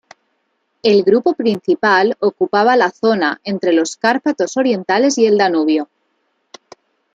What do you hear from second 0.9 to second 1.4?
grupo